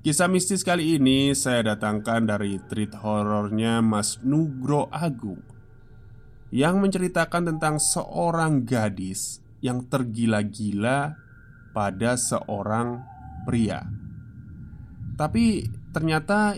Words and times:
Kisah 0.00 0.32
mistis 0.32 0.64
kali 0.64 0.96
ini 0.96 1.36
saya 1.36 1.76
datangkan 1.76 2.24
dari 2.24 2.56
treat 2.72 2.96
horornya 3.04 3.84
Mas 3.84 4.16
Nugro 4.24 4.88
Agung 4.88 5.44
Yang 6.48 6.74
menceritakan 6.80 7.52
tentang 7.52 7.76
seorang 7.76 8.64
gadis 8.64 9.44
yang 9.60 9.84
tergila-gila 9.84 11.20
pada 11.76 12.16
seorang 12.16 13.04
pria. 13.44 13.84
Tapi 15.20 15.68
ternyata 15.92 16.56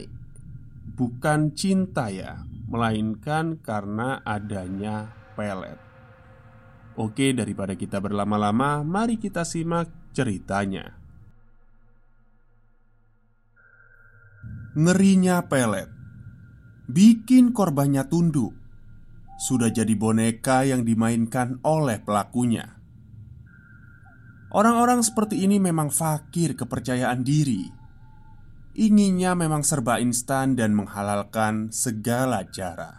bukan 0.95 1.50
cinta 1.58 2.14
ya 2.14 2.47
Melainkan 2.70 3.58
karena 3.58 4.22
adanya 4.22 5.11
pelet. 5.34 5.83
Oke 6.95 7.34
daripada 7.34 7.74
kita 7.74 7.98
berlama-lama 7.98 8.86
Mari 8.86 9.19
kita 9.19 9.42
simak 9.42 9.91
ceritanya 10.14 11.02
Ngerinya 14.73 15.53
pelet. 15.53 15.92
Bikin 16.89 17.53
korbannya 17.53 18.09
tunduk. 18.09 18.56
Sudah 19.37 19.69
jadi 19.69 19.92
boneka 19.92 20.64
yang 20.64 20.89
dimainkan 20.89 21.61
oleh 21.61 22.01
pelakunya. 22.01 22.81
Orang-orang 24.48 25.05
seperti 25.05 25.45
ini 25.45 25.61
memang 25.61 25.92
fakir 25.92 26.56
kepercayaan 26.56 27.20
diri. 27.20 27.69
Inginnya 28.81 29.37
memang 29.37 29.61
serba 29.61 30.01
instan 30.01 30.56
dan 30.56 30.73
menghalalkan 30.73 31.69
segala 31.69 32.48
cara. 32.48 32.97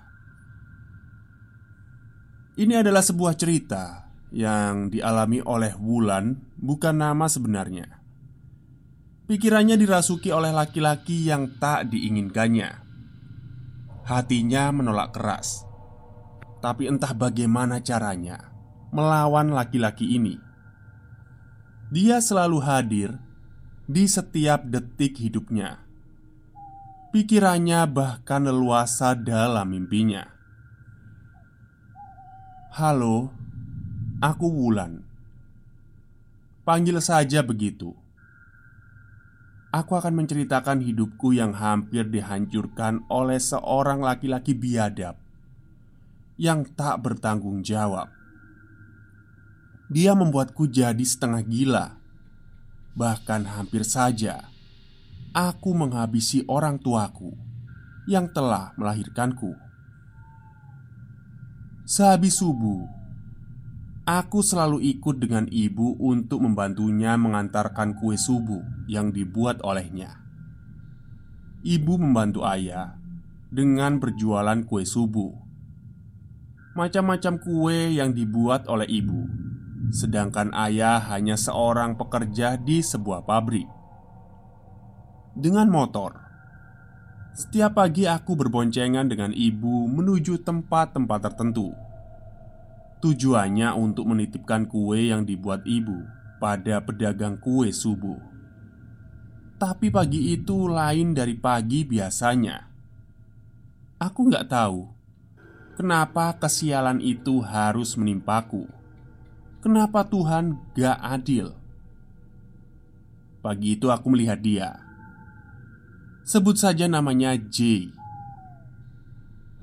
Ini 2.53 2.85
adalah 2.85 3.01
sebuah 3.01 3.33
cerita 3.33 4.13
yang 4.29 4.93
dialami 4.93 5.41
oleh 5.41 5.73
Wulan 5.81 6.37
bukan 6.53 7.01
nama 7.01 7.25
sebenarnya 7.25 8.02
Pikirannya 9.33 9.81
dirasuki 9.81 10.29
oleh 10.29 10.53
laki-laki 10.53 11.25
yang 11.25 11.57
tak 11.57 11.89
diinginkannya. 11.89 12.69
Hatinya 14.05 14.69
menolak 14.69 15.09
keras, 15.09 15.65
tapi 16.61 16.85
entah 16.85 17.17
bagaimana 17.17 17.81
caranya 17.81 18.53
melawan 18.93 19.49
laki-laki 19.49 20.21
ini. 20.21 20.37
Dia 21.89 22.21
selalu 22.21 22.61
hadir 22.61 23.09
di 23.89 24.05
setiap 24.05 24.69
detik 24.69 25.17
hidupnya. 25.17 25.81
Pikirannya 27.09 27.89
bahkan 27.89 28.45
leluasa 28.45 29.17
dalam 29.17 29.65
mimpinya. 29.65 30.29
Halo, 32.69 33.33
aku 34.21 34.45
Wulan. 34.45 35.01
Panggil 36.61 37.01
saja 37.01 37.41
begitu 37.41 38.02
aku 39.73 39.97
akan 39.97 40.13
menceritakan 40.21 40.85
hidupku 40.85 41.33
yang 41.33 41.57
hampir 41.57 42.05
dihancurkan 42.05 43.01
oleh 43.09 43.41
seorang 43.41 44.05
laki-laki 44.05 44.53
biadab 44.53 45.17
yang 46.37 46.61
tak 46.77 47.01
bertanggung 47.01 47.65
jawab. 47.65 48.13
Dia 49.89 50.13
membuatku 50.13 50.69
jadi 50.69 51.01
setengah 51.01 51.41
gila, 51.41 51.87
bahkan 52.93 53.49
hampir 53.49 53.81
saja 53.81 54.53
aku 55.33 55.73
menghabisi 55.73 56.45
orang 56.45 56.77
tuaku 56.77 57.33
yang 58.05 58.29
telah 58.29 58.77
melahirkanku. 58.77 59.57
Sehabis 61.83 62.39
subuh, 62.39 62.85
Aku 64.03 64.43
selalu 64.43 64.83
ikut 64.99 65.15
dengan 65.15 65.47
ibu 65.47 65.95
untuk 65.95 66.43
membantunya 66.43 67.15
mengantarkan 67.15 67.95
kue 67.95 68.19
subuh 68.19 68.59
yang 68.83 69.15
dibuat 69.15 69.63
olehnya. 69.63 70.19
Ibu 71.63 72.03
membantu 72.03 72.43
ayah 72.43 72.99
dengan 73.47 74.03
berjualan 74.03 74.59
kue 74.67 74.83
subuh. 74.83 75.31
Macam-macam 76.75 77.39
kue 77.47 77.95
yang 77.95 78.11
dibuat 78.11 78.67
oleh 78.67 78.91
ibu, 78.91 79.23
sedangkan 79.95 80.51
ayah 80.51 80.99
hanya 81.07 81.39
seorang 81.39 81.95
pekerja 81.95 82.59
di 82.59 82.83
sebuah 82.83 83.23
pabrik. 83.23 83.71
Dengan 85.31 85.71
motor, 85.71 86.11
setiap 87.39 87.79
pagi 87.79 88.03
aku 88.03 88.35
berboncengan 88.35 89.07
dengan 89.07 89.31
ibu 89.31 89.87
menuju 89.87 90.43
tempat-tempat 90.43 91.19
tertentu 91.23 91.71
Tujuannya 93.03 93.75
untuk 93.75 94.07
menitipkan 94.07 94.63
kue 94.63 95.11
yang 95.11 95.27
dibuat 95.27 95.67
ibu 95.67 96.07
pada 96.39 96.79
pedagang 96.79 97.35
kue 97.35 97.67
subuh. 97.67 98.15
Tapi 99.59 99.91
pagi 99.91 100.31
itu 100.31 100.71
lain 100.71 101.11
dari 101.11 101.35
pagi 101.35 101.83
biasanya. 101.83 102.63
Aku 103.99 104.31
nggak 104.31 104.47
tahu 104.47 104.87
kenapa 105.75 106.39
kesialan 106.39 107.03
itu 107.03 107.43
harus 107.43 107.99
menimpaku. 107.99 108.71
Kenapa 109.59 110.07
Tuhan 110.07 110.59
gak 110.75 110.99
adil? 110.99 111.55
Pagi 113.43 113.75
itu 113.79 113.87
aku 113.91 114.11
melihat 114.11 114.39
dia. 114.39 114.79
Sebut 116.23 116.55
saja 116.55 116.87
namanya 116.87 117.35
J. 117.35 117.87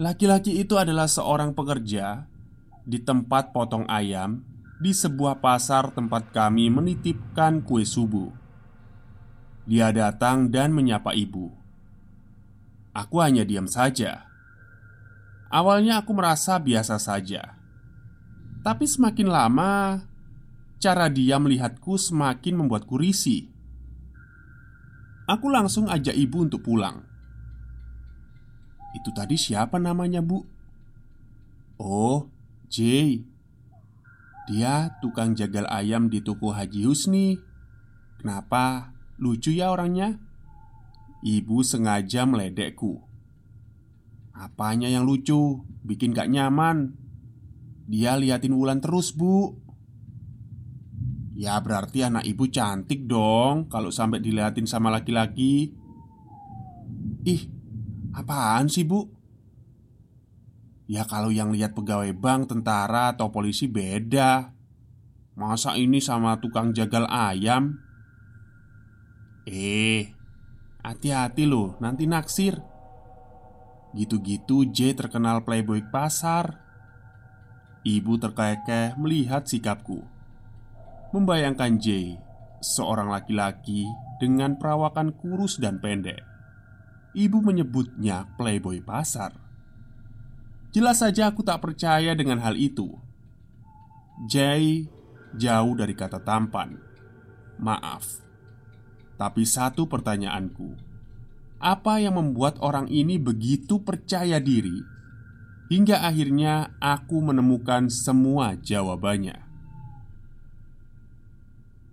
Laki-laki 0.01 0.61
itu 0.61 0.77
adalah 0.81 1.05
seorang 1.05 1.53
pekerja 1.53 2.30
di 2.85 3.01
tempat 3.01 3.53
potong 3.55 3.85
ayam 3.89 4.45
di 4.81 4.97
sebuah 4.97 5.45
pasar 5.45 5.93
tempat 5.93 6.33
kami 6.33 6.73
menitipkan 6.73 7.61
kue 7.61 7.85
subuh. 7.85 8.33
Dia 9.69 9.93
datang 9.93 10.49
dan 10.49 10.73
menyapa 10.73 11.13
ibu. 11.13 11.53
Aku 12.97 13.21
hanya 13.21 13.45
diam 13.45 13.69
saja. 13.69 14.27
Awalnya 15.53 16.01
aku 16.01 16.15
merasa 16.15 16.57
biasa 16.63 16.97
saja, 16.97 17.59
tapi 18.61 18.87
semakin 18.87 19.29
lama 19.29 20.05
cara 20.81 21.13
dia 21.13 21.37
melihatku 21.37 22.01
semakin 22.01 22.55
membuatku 22.57 22.97
risih. 22.97 23.51
Aku 25.29 25.47
langsung 25.53 25.87
ajak 25.87 26.17
ibu 26.17 26.43
untuk 26.43 26.65
pulang. 26.65 27.05
Itu 28.97 29.15
tadi 29.15 29.39
siapa 29.39 29.79
namanya, 29.79 30.19
Bu? 30.19 30.43
Oh, 31.79 32.27
J 32.71 32.79
Dia 34.47 34.95
tukang 35.03 35.35
jagal 35.35 35.67
ayam 35.67 36.07
di 36.07 36.23
toko 36.23 36.55
Haji 36.55 36.87
Husni 36.87 37.35
Kenapa? 38.23 38.95
Lucu 39.19 39.51
ya 39.51 39.75
orangnya? 39.75 40.23
Ibu 41.27 41.67
sengaja 41.67 42.31
meledekku 42.31 43.03
Apanya 44.39 44.87
yang 44.87 45.03
lucu? 45.03 45.67
Bikin 45.83 46.15
gak 46.15 46.31
nyaman 46.31 46.95
Dia 47.91 48.15
liatin 48.15 48.55
Wulan 48.55 48.79
terus 48.79 49.11
bu 49.19 49.59
Ya 51.35 51.59
berarti 51.59 52.07
anak 52.07 52.23
ibu 52.23 52.47
cantik 52.47 53.11
dong 53.11 53.67
Kalau 53.67 53.91
sampai 53.91 54.23
diliatin 54.23 54.71
sama 54.71 54.95
laki-laki 54.95 55.75
Ih, 57.27 57.43
apaan 58.15 58.71
sih 58.71 58.87
bu? 58.87 59.20
Ya 60.91 61.07
kalau 61.07 61.31
yang 61.31 61.55
lihat 61.55 61.79
pegawai 61.79 62.11
bank, 62.19 62.51
tentara, 62.51 63.15
atau 63.15 63.31
polisi 63.31 63.71
beda. 63.71 64.51
Masa 65.39 65.79
ini 65.79 66.03
sama 66.03 66.43
tukang 66.43 66.75
jagal 66.75 67.07
ayam? 67.07 67.79
Eh, 69.47 70.11
hati-hati 70.83 71.47
loh, 71.47 71.79
nanti 71.79 72.11
naksir. 72.11 72.59
Gitu-gitu 73.95 74.67
J 74.67 74.99
terkenal 74.99 75.47
playboy 75.47 75.79
pasar. 75.95 76.59
Ibu 77.87 78.19
terkekeh 78.19 78.99
melihat 78.99 79.47
sikapku. 79.47 80.03
Membayangkan 81.15 81.79
J 81.79 82.19
Seorang 82.61 83.15
laki-laki 83.15 83.87
dengan 84.19 84.59
perawakan 84.59 85.15
kurus 85.15 85.63
dan 85.63 85.79
pendek. 85.79 86.19
Ibu 87.15 87.39
menyebutnya 87.41 88.27
playboy 88.35 88.83
pasar 88.83 89.50
Jelas 90.71 91.03
saja 91.03 91.31
aku 91.31 91.43
tak 91.43 91.63
percaya 91.63 92.15
dengan 92.15 92.39
hal 92.39 92.55
itu. 92.55 92.95
Jay 94.31 94.87
jauh 95.35 95.75
dari 95.75 95.95
kata 95.95 96.23
tampan. 96.23 96.79
Maaf, 97.61 98.23
tapi 99.21 99.45
satu 99.45 99.85
pertanyaanku: 99.85 100.73
apa 101.61 102.01
yang 102.01 102.17
membuat 102.17 102.57
orang 102.65 102.89
ini 102.89 103.21
begitu 103.21 103.85
percaya 103.85 104.41
diri 104.41 105.01
Hingga 105.71 106.03
akhirnya 106.03 106.75
aku 106.83 107.23
menemukan 107.23 107.87
semua 107.95 108.59
jawabannya. 108.59 109.39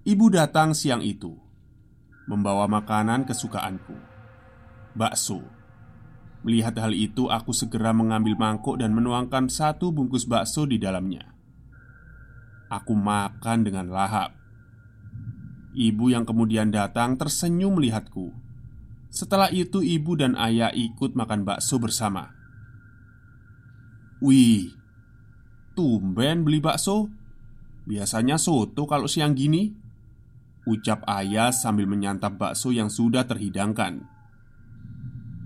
Ibu 0.02 0.34
datang 0.34 0.74
siang 0.74 1.06
itu 1.06 1.38
membawa 2.26 2.66
makanan 2.66 3.30
kesukaanku, 3.30 3.94
bakso. 4.98 5.46
Melihat 6.48 6.80
hal 6.80 6.96
itu, 6.96 7.28
aku 7.28 7.52
segera 7.52 7.92
mengambil 7.92 8.40
mangkuk 8.40 8.80
dan 8.80 8.96
menuangkan 8.96 9.52
satu 9.52 9.92
bungkus 9.92 10.24
bakso 10.24 10.64
di 10.64 10.80
dalamnya. 10.80 11.28
Aku 12.72 12.96
makan 12.96 13.68
dengan 13.68 13.92
lahap. 13.92 14.32
Ibu 15.76 16.08
yang 16.08 16.24
kemudian 16.24 16.72
datang 16.72 17.20
tersenyum 17.20 17.76
melihatku. 17.76 18.32
Setelah 19.12 19.52
itu, 19.52 19.84
ibu 19.84 20.16
dan 20.16 20.40
ayah 20.40 20.72
ikut 20.72 21.20
makan 21.20 21.44
bakso 21.44 21.84
bersama. 21.84 22.32
Wih, 24.24 24.72
tumben 25.76 26.48
beli 26.48 26.64
bakso. 26.64 27.12
Biasanya 27.84 28.40
soto 28.40 28.88
kalau 28.88 29.12
siang 29.12 29.36
gini. 29.36 29.76
Ucap 30.64 31.04
ayah 31.12 31.52
sambil 31.52 31.92
menyantap 31.92 32.40
bakso 32.40 32.72
yang 32.72 32.88
sudah 32.88 33.28
terhidangkan. 33.28 34.17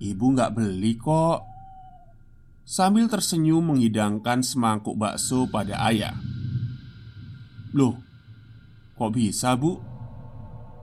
Ibu 0.01 0.25
nggak 0.33 0.57
beli 0.57 0.98
kok. 0.98 1.45
Sambil 2.65 3.06
tersenyum 3.06 3.62
menghidangkan 3.69 4.42
semangkuk 4.42 4.98
bakso 4.98 5.45
pada 5.45 5.77
ayah. 5.86 6.18
Loh, 7.77 8.01
kok 8.98 9.13
bisa 9.13 9.53
bu? 9.53 9.77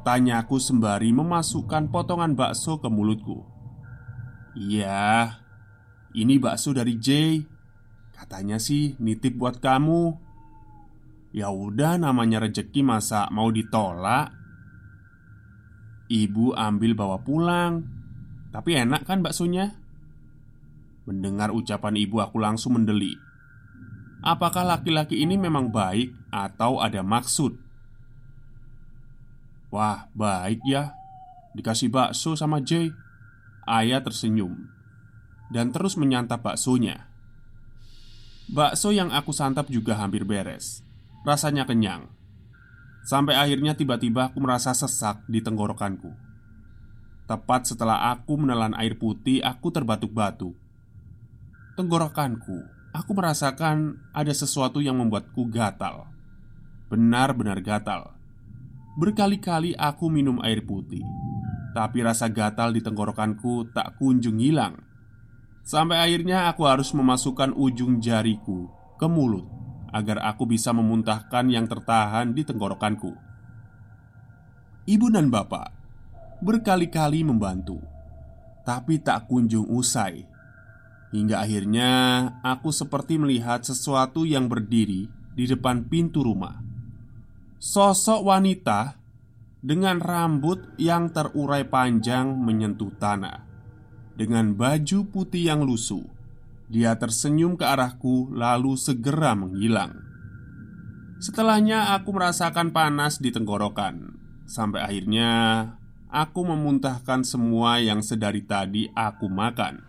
Tanyaku 0.06 0.62
sembari 0.62 1.10
memasukkan 1.10 1.90
potongan 1.90 2.38
bakso 2.38 2.78
ke 2.78 2.86
mulutku. 2.86 3.42
Iya, 4.54 5.34
ini 6.14 6.38
bakso 6.38 6.70
dari 6.70 6.94
Jay. 7.02 7.42
Katanya 8.14 8.62
sih 8.62 8.94
nitip 9.02 9.34
buat 9.34 9.58
kamu. 9.58 10.14
Ya 11.34 11.50
udah 11.50 11.98
namanya 11.98 12.46
rejeki 12.46 12.86
masa 12.86 13.26
mau 13.34 13.50
ditolak. 13.50 14.30
Ibu 16.08 16.54
ambil 16.56 16.96
bawa 16.96 17.20
pulang. 17.20 17.97
Tapi 18.48 18.70
enak 18.78 19.04
kan 19.04 19.20
baksonya? 19.20 19.76
Mendengar 21.04 21.52
ucapan 21.52 21.96
ibu 21.96 22.20
aku 22.20 22.36
langsung 22.40 22.76
mendeli. 22.76 23.16
Apakah 24.24 24.66
laki-laki 24.66 25.22
ini 25.22 25.38
memang 25.38 25.70
baik 25.70 26.10
atau 26.28 26.82
ada 26.82 27.00
maksud? 27.06 27.54
Wah, 29.68 30.08
baik 30.12 30.64
ya. 30.64 30.96
Dikasih 31.54 31.88
bakso 31.92 32.34
sama 32.34 32.60
Jay. 32.64 32.92
Ayah 33.68 34.00
tersenyum 34.00 34.78
dan 35.48 35.72
terus 35.72 35.96
menyantap 35.96 36.44
baksonya. 36.44 37.08
Bakso 38.48 38.92
yang 38.92 39.12
aku 39.12 39.32
santap 39.32 39.68
juga 39.68 39.96
hampir 40.00 40.24
beres. 40.24 40.80
Rasanya 41.24 41.68
kenyang. 41.68 42.08
Sampai 43.04 43.36
akhirnya 43.36 43.76
tiba-tiba 43.76 44.32
aku 44.32 44.40
merasa 44.40 44.72
sesak 44.72 45.24
di 45.28 45.40
tenggorokanku. 45.40 46.27
Tepat 47.28 47.68
setelah 47.68 48.08
aku 48.08 48.40
menelan 48.40 48.72
air 48.80 48.96
putih, 48.96 49.44
aku 49.44 49.68
terbatuk-batuk. 49.68 50.56
Tenggorokanku, 51.76 52.64
aku 52.96 53.10
merasakan 53.12 54.00
ada 54.16 54.32
sesuatu 54.32 54.80
yang 54.80 54.96
membuatku 54.96 55.44
gatal. 55.52 56.08
Benar-benar 56.88 57.60
gatal. 57.60 58.16
Berkali-kali 58.96 59.76
aku 59.76 60.08
minum 60.08 60.40
air 60.40 60.64
putih, 60.64 61.04
tapi 61.76 62.00
rasa 62.00 62.32
gatal 62.32 62.72
di 62.72 62.80
tenggorokanku 62.80 63.76
tak 63.76 64.00
kunjung 64.00 64.40
hilang. 64.40 64.88
Sampai 65.68 66.00
akhirnya 66.00 66.48
aku 66.48 66.64
harus 66.64 66.96
memasukkan 66.96 67.52
ujung 67.52 68.00
jariku 68.00 68.72
ke 68.96 69.04
mulut 69.04 69.44
Agar 69.92 70.20
aku 70.24 70.48
bisa 70.48 70.72
memuntahkan 70.72 71.44
yang 71.52 71.68
tertahan 71.68 72.32
di 72.32 72.40
tenggorokanku 72.40 73.12
Ibu 74.88 75.06
dan 75.12 75.28
bapak 75.28 75.77
berkali-kali 76.44 77.26
membantu 77.26 77.80
Tapi 78.62 79.00
tak 79.02 79.26
kunjung 79.26 79.66
usai 79.68 80.26
Hingga 81.08 81.40
akhirnya 81.40 81.90
aku 82.44 82.68
seperti 82.68 83.16
melihat 83.16 83.64
sesuatu 83.64 84.28
yang 84.28 84.46
berdiri 84.46 85.08
di 85.32 85.44
depan 85.48 85.88
pintu 85.88 86.22
rumah 86.22 86.60
Sosok 87.58 88.22
wanita 88.22 88.98
dengan 89.58 89.98
rambut 89.98 90.78
yang 90.78 91.10
terurai 91.10 91.66
panjang 91.66 92.38
menyentuh 92.38 92.94
tanah 92.94 93.48
dengan 94.18 94.50
baju 94.58 95.06
putih 95.06 95.46
yang 95.46 95.62
lusuh. 95.62 96.02
Dia 96.68 96.98
tersenyum 96.98 97.54
ke 97.54 97.64
arahku, 97.64 98.34
lalu 98.34 98.74
segera 98.74 99.38
menghilang. 99.38 99.94
Setelahnya, 101.22 101.96
aku 101.96 102.12
merasakan 102.12 102.74
panas 102.74 103.22
di 103.22 103.32
tenggorokan, 103.32 104.12
sampai 104.44 104.84
akhirnya 104.84 105.30
aku 106.08 106.40
memuntahkan 106.44 107.24
semua 107.24 107.80
yang 107.80 108.04
sedari 108.04 108.44
tadi 108.44 108.88
aku 108.92 109.28
makan. 109.28 109.84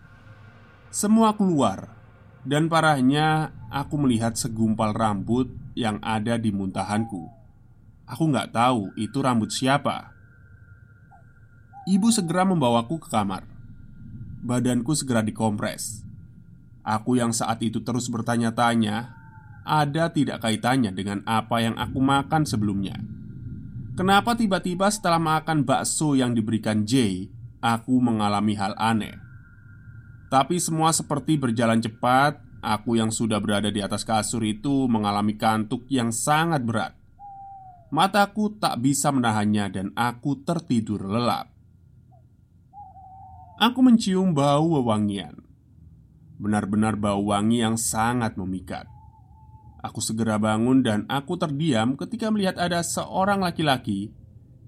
Semua 0.92 1.36
keluar, 1.36 1.92
dan 2.44 2.68
parahnya 2.71 3.56
aku 3.71 3.95
melihat 4.00 4.36
segumpal 4.36 4.95
rambut 4.95 5.51
yang 5.75 6.00
ada 6.00 6.39
di 6.39 6.51
muntahanku. 6.54 7.27
Aku 8.07 8.24
nggak 8.30 8.51
tahu 8.56 8.94
itu 8.95 9.18
rambut 9.21 9.51
siapa. 9.51 10.12
Ibu 11.89 12.10
segera 12.13 12.45
membawaku 12.45 13.01
ke 13.01 13.10
kamar 13.10 13.60
badanku 14.39 14.95
segera 14.95 15.19
dikompres. 15.19 16.04
Aku 16.81 17.19
yang 17.19 17.35
saat 17.35 17.59
itu 17.61 17.83
terus 17.83 18.07
bertanya-tanya, 18.07 19.14
ada 19.68 20.09
tidak 20.09 20.42
kaitannya 20.42 20.95
dengan 20.95 21.21
apa 21.28 21.61
yang 21.61 21.76
aku 21.76 21.99
makan 21.99 22.47
sebelumnya. 22.47 22.97
Kenapa 24.00 24.32
tiba-tiba 24.32 24.88
setelah 24.88 25.20
makan 25.20 25.68
bakso 25.68 26.16
yang 26.16 26.32
diberikan 26.32 26.88
Jay, 26.88 27.28
aku 27.60 28.00
mengalami 28.00 28.56
hal 28.56 28.72
aneh? 28.80 29.20
Tapi 30.32 30.56
semua 30.56 30.96
seperti 30.96 31.36
berjalan 31.36 31.84
cepat. 31.84 32.40
Aku 32.64 32.96
yang 32.96 33.12
sudah 33.12 33.44
berada 33.44 33.68
di 33.68 33.84
atas 33.84 34.08
kasur 34.08 34.40
itu 34.48 34.88
mengalami 34.88 35.36
kantuk 35.36 35.84
yang 35.92 36.16
sangat 36.16 36.64
berat. 36.64 36.96
Mataku 37.92 38.56
tak 38.56 38.80
bisa 38.80 39.12
menahannya, 39.12 39.68
dan 39.68 39.88
aku 40.00 40.48
tertidur 40.48 41.04
lelap. 41.04 41.52
Aku 43.60 43.84
mencium 43.84 44.32
bau 44.32 44.80
wewangian 44.80 45.44
Benar-benar 46.40 46.96
bau 46.96 47.36
wangi 47.36 47.60
yang 47.60 47.76
sangat 47.76 48.40
memikat 48.40 48.88
Aku 49.80 50.04
segera 50.04 50.36
bangun 50.36 50.83
dan 50.83 51.07
aku 51.07 51.40
terdiam 51.40 51.95
ketika 51.95 52.28
melihat 52.28 52.59
ada 52.59 52.83
seorang 52.83 53.40
laki-laki 53.40 54.12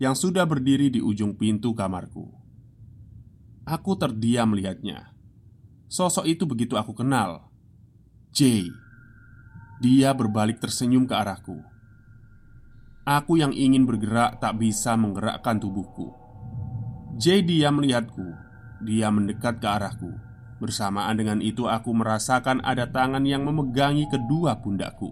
Yang 0.02 0.26
sudah 0.26 0.50
berdiri 0.50 0.90
di 0.90 0.98
ujung 0.98 1.38
pintu 1.38 1.78
kamarku. 1.78 2.26
Aku 3.70 3.94
terdiam 3.94 4.50
melihatnya. 4.50 5.14
Sosok 5.86 6.26
itu 6.26 6.50
begitu 6.50 6.74
aku 6.74 6.98
kenal. 6.98 7.54
J 8.34 8.66
Dia 9.78 10.10
berbalik 10.18 10.58
tersenyum 10.58 11.06
ke 11.06 11.14
arahku. 11.14 11.62
Aku 13.06 13.38
yang 13.38 13.54
ingin 13.54 13.86
bergerak 13.86 14.42
tak 14.42 14.58
bisa 14.58 14.98
menggerakkan 14.98 15.62
tubuhku. 15.62 16.16
J 17.22 17.46
dia 17.46 17.70
melihatku. 17.70 18.26
Dia 18.82 19.14
mendekat 19.14 19.62
ke 19.62 19.68
arahku. 19.70 20.31
Bersamaan 20.62 21.18
dengan 21.18 21.42
itu, 21.42 21.66
aku 21.66 21.90
merasakan 21.90 22.62
ada 22.62 22.86
tangan 22.86 23.26
yang 23.26 23.42
memegangi 23.50 24.06
kedua 24.06 24.62
pundakku. 24.62 25.10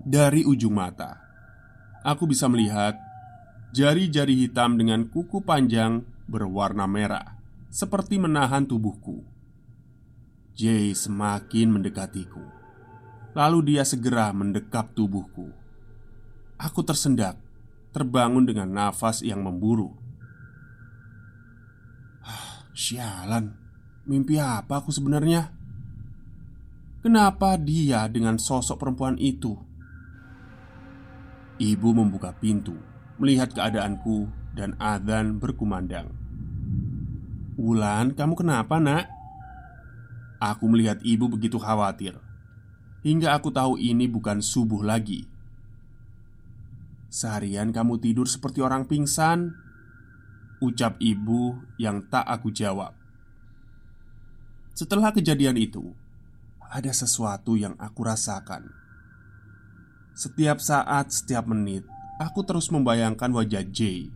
Dari 0.00 0.40
ujung 0.48 0.72
mata, 0.72 1.20
aku 2.00 2.24
bisa 2.24 2.48
melihat 2.48 2.96
jari-jari 3.76 4.40
hitam 4.40 4.80
dengan 4.80 5.04
kuku 5.04 5.44
panjang 5.44 6.00
berwarna 6.24 6.88
merah, 6.88 7.36
seperti 7.68 8.16
menahan 8.16 8.64
tubuhku. 8.64 9.20
Jay 10.56 10.96
semakin 10.96 11.76
mendekatiku, 11.76 12.40
lalu 13.36 13.76
dia 13.76 13.84
segera 13.84 14.32
mendekap 14.32 14.96
tubuhku. 14.96 15.52
Aku 16.56 16.80
tersendak, 16.80 17.36
terbangun 17.92 18.48
dengan 18.48 18.72
nafas 18.72 19.20
yang 19.20 19.44
memburu. 19.44 19.92
Sialan, 22.74 23.63
mimpi 24.04 24.36
apa 24.36 24.84
aku 24.84 24.92
sebenarnya? 24.92 25.48
Kenapa 27.00 27.56
dia 27.60 28.08
dengan 28.08 28.40
sosok 28.40 28.80
perempuan 28.80 29.16
itu? 29.20 29.56
Ibu 31.60 31.88
membuka 31.92 32.32
pintu, 32.36 32.76
melihat 33.20 33.52
keadaanku, 33.52 34.28
dan 34.56 34.76
Adan 34.80 35.36
berkumandang. 35.40 36.12
"Wulan, 37.60 38.16
kamu 38.16 38.34
kenapa, 38.36 38.80
Nak?" 38.80 39.06
Aku 40.40 40.68
melihat 40.68 41.00
ibu 41.04 41.28
begitu 41.28 41.56
khawatir, 41.56 42.16
hingga 43.04 43.36
aku 43.36 43.48
tahu 43.52 43.80
ini 43.80 44.04
bukan 44.08 44.44
subuh 44.44 44.84
lagi. 44.84 45.24
Seharian 47.08 47.70
kamu 47.70 48.02
tidur 48.02 48.26
seperti 48.28 48.60
orang 48.60 48.84
pingsan, 48.84 49.54
Ucap 50.64 50.96
ibu 50.96 51.60
yang 51.76 52.08
tak 52.08 52.24
aku 52.24 52.48
jawab 52.48 53.03
Setelah 54.74 55.14
kejadian 55.14 55.54
itu 55.54 55.94
ada 56.66 56.90
sesuatu 56.90 57.54
yang 57.54 57.78
aku 57.78 58.02
rasakan. 58.02 58.74
Setiap 60.18 60.58
saat, 60.58 61.14
setiap 61.14 61.46
menit, 61.46 61.86
aku 62.18 62.42
terus 62.42 62.74
membayangkan 62.74 63.30
wajah 63.30 63.62
J. 63.70 64.10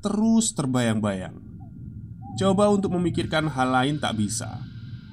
Terus 0.00 0.56
terbayang-bayang. 0.56 1.36
Coba 2.40 2.72
untuk 2.72 2.96
memikirkan 2.96 3.52
hal 3.52 3.68
lain 3.68 4.00
tak 4.00 4.16
bisa. 4.16 4.56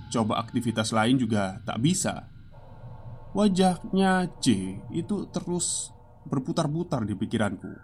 Coba 0.07 0.39
aktivitas 0.39 0.95
lain 0.95 1.19
juga 1.19 1.59
tak 1.67 1.83
bisa. 1.83 2.31
Wajahnya 3.35 4.31
J 4.39 4.79
itu 4.95 5.27
terus 5.35 5.91
berputar-putar 6.31 7.03
di 7.03 7.11
pikiranku. 7.11 7.75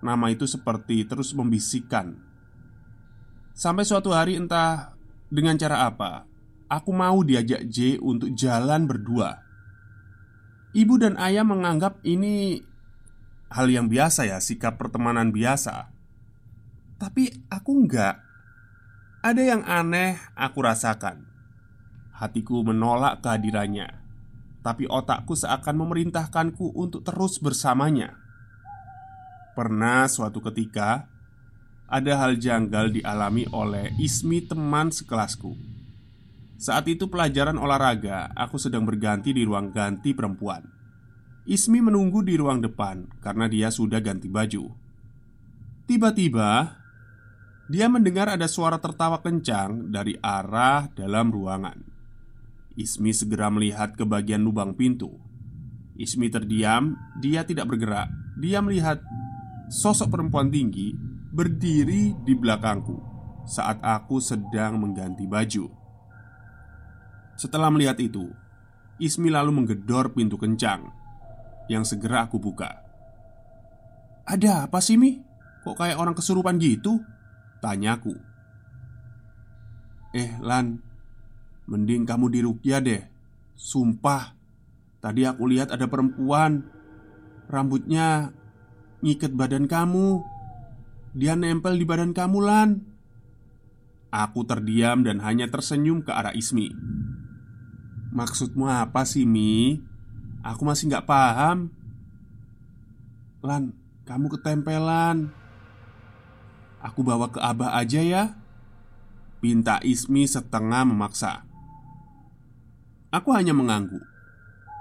Nama 0.00 0.32
itu 0.32 0.48
seperti 0.48 1.04
terus 1.04 1.36
membisikkan. 1.36 2.16
Sampai 3.52 3.84
suatu 3.84 4.16
hari 4.16 4.40
entah 4.40 4.93
dengan 5.34 5.58
cara 5.58 5.90
apa, 5.90 6.30
aku 6.70 6.94
mau 6.94 7.26
diajak 7.26 7.66
J 7.66 7.98
untuk 7.98 8.30
jalan 8.38 8.86
berdua. 8.86 9.42
Ibu 10.70 10.94
dan 11.02 11.18
ayah 11.18 11.42
menganggap 11.42 11.98
ini 12.06 12.62
hal 13.50 13.66
yang 13.66 13.90
biasa 13.90 14.30
ya, 14.30 14.38
sikap 14.38 14.78
pertemanan 14.78 15.34
biasa. 15.34 15.90
Tapi 17.02 17.50
aku 17.50 17.70
enggak. 17.82 18.22
Ada 19.26 19.42
yang 19.42 19.62
aneh 19.66 20.22
aku 20.38 20.62
rasakan. 20.62 21.26
Hatiku 22.14 22.62
menolak 22.62 23.18
kehadirannya, 23.18 23.90
tapi 24.62 24.86
otakku 24.86 25.34
seakan 25.34 25.82
memerintahkanku 25.82 26.78
untuk 26.78 27.02
terus 27.02 27.42
bersamanya. 27.42 28.14
Pernah 29.58 30.06
suatu 30.06 30.38
ketika 30.38 31.10
ada 31.88 32.12
hal 32.16 32.40
janggal 32.40 32.90
dialami 32.92 33.44
oleh 33.52 33.92
Ismi 34.00 34.44
teman 34.44 34.88
sekelasku. 34.88 35.52
Saat 36.56 36.88
itu 36.88 37.10
pelajaran 37.10 37.60
olahraga, 37.60 38.32
aku 38.32 38.56
sedang 38.56 38.88
berganti 38.88 39.36
di 39.36 39.44
ruang 39.44 39.68
ganti 39.68 40.16
perempuan. 40.16 40.64
Ismi 41.44 41.84
menunggu 41.84 42.24
di 42.24 42.40
ruang 42.40 42.64
depan 42.64 43.20
karena 43.20 43.44
dia 43.52 43.68
sudah 43.68 44.00
ganti 44.00 44.32
baju. 44.32 44.72
Tiba-tiba, 45.84 46.80
dia 47.68 47.86
mendengar 47.92 48.32
ada 48.32 48.48
suara 48.48 48.80
tertawa 48.80 49.20
kencang 49.20 49.92
dari 49.92 50.16
arah 50.24 50.88
dalam 50.96 51.28
ruangan. 51.28 51.76
Ismi 52.80 53.12
segera 53.12 53.52
melihat 53.52 53.92
ke 53.92 54.08
bagian 54.08 54.40
lubang 54.40 54.72
pintu. 54.72 55.12
Ismi 56.00 56.32
terdiam, 56.32 56.96
dia 57.20 57.44
tidak 57.44 57.68
bergerak. 57.68 58.08
Dia 58.40 58.64
melihat 58.64 59.04
sosok 59.68 60.16
perempuan 60.16 60.48
tinggi 60.48 61.13
berdiri 61.34 62.14
di 62.22 62.32
belakangku 62.38 62.94
saat 63.42 63.82
aku 63.82 64.22
sedang 64.22 64.78
mengganti 64.78 65.26
baju. 65.26 65.66
Setelah 67.34 67.74
melihat 67.74 67.98
itu, 67.98 68.30
Ismi 69.02 69.26
lalu 69.26 69.50
menggedor 69.50 70.14
pintu 70.14 70.38
kencang 70.38 70.86
yang 71.66 71.82
segera 71.82 72.30
aku 72.30 72.38
buka. 72.38 72.70
"Ada 74.22 74.70
apa 74.70 74.78
sih, 74.78 74.94
Mi? 74.94 75.18
Kok 75.66 75.74
kayak 75.74 75.98
orang 75.98 76.14
kesurupan 76.14 76.62
gitu?" 76.62 77.02
tanyaku. 77.58 78.14
"Eh, 80.14 80.38
Lan, 80.38 80.78
mending 81.66 82.06
kamu 82.06 82.30
dirukia 82.30 82.78
deh. 82.78 83.02
Sumpah, 83.58 84.38
tadi 85.02 85.26
aku 85.26 85.50
lihat 85.50 85.74
ada 85.74 85.90
perempuan 85.90 86.62
rambutnya 87.50 88.30
ngiket 89.02 89.34
badan 89.34 89.66
kamu. 89.66 90.33
Dia 91.14 91.38
nempel 91.38 91.78
di 91.78 91.86
badan 91.86 92.10
kamu, 92.10 92.38
Lan." 92.42 92.70
Aku 94.14 94.46
terdiam 94.46 95.02
dan 95.02 95.18
hanya 95.22 95.50
tersenyum 95.50 96.06
ke 96.06 96.14
arah 96.14 96.30
Ismi. 96.30 96.70
Maksudmu 98.14 98.70
apa 98.70 99.02
sih, 99.02 99.26
Mi? 99.26 99.82
Aku 100.44 100.68
masih 100.68 100.92
nggak 100.92 101.08
paham 101.08 101.72
Lan, 103.40 103.72
kamu 104.04 104.28
ketempelan 104.36 105.32
Aku 106.84 107.00
bawa 107.00 107.32
ke 107.32 107.40
Abah 107.40 107.80
aja 107.80 108.04
ya 108.04 108.36
Pinta 109.40 109.80
Ismi 109.80 110.28
setengah 110.28 110.84
memaksa 110.84 111.48
Aku 113.08 113.32
hanya 113.32 113.56
mengangguk 113.56 114.04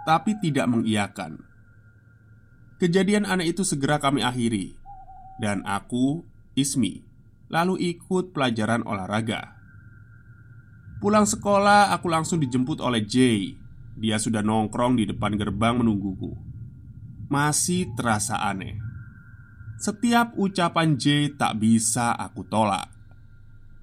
Tapi 0.04 0.36
tidak 0.44 0.68
mengiyakan 0.68 1.40
Kejadian 2.84 3.24
aneh 3.24 3.56
itu 3.56 3.63
segera 3.63 4.04
kami 4.04 4.20
akhiri 4.20 4.75
Dan 5.42 5.66
aku, 5.66 6.25
Ismi 6.54 7.02
Lalu 7.54 7.94
ikut 7.94 8.34
pelajaran 8.34 8.86
olahraga 8.86 9.54
Pulang 11.04 11.28
sekolah, 11.28 11.92
aku 11.92 12.08
langsung 12.08 12.40
dijemput 12.40 12.80
oleh 12.80 13.04
Jay. 13.04 13.60
Dia 14.00 14.16
sudah 14.16 14.40
nongkrong 14.40 14.96
di 14.96 15.04
depan 15.04 15.36
gerbang 15.36 15.75
menungguku. 15.75 16.32
Masih 17.28 17.92
terasa 17.92 18.40
aneh. 18.40 18.80
Setiap 19.84 20.32
ucapan 20.40 20.96
Jay 20.96 21.28
tak 21.28 21.60
bisa 21.60 22.16
aku 22.16 22.48
tolak. 22.48 22.88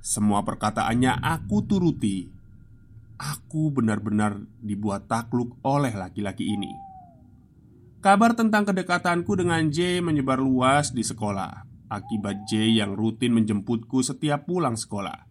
Semua 0.01 0.41
perkataannya 0.41 1.21
aku 1.21 1.61
turuti. 1.69 2.25
Aku 3.21 3.69
benar-benar 3.69 4.41
dibuat 4.65 5.05
takluk 5.05 5.61
oleh 5.61 5.93
laki-laki 5.93 6.49
ini. 6.57 6.73
Kabar 8.01 8.33
tentang 8.33 8.65
kedekatanku 8.65 9.37
dengan 9.37 9.69
J 9.69 10.01
menyebar 10.01 10.41
luas 10.41 10.89
di 10.89 11.05
sekolah 11.05 11.69
akibat 11.93 12.49
J 12.49 12.81
yang 12.81 12.97
rutin 12.97 13.37
menjemputku 13.37 14.01
setiap 14.01 14.49
pulang 14.49 14.73
sekolah. 14.73 15.29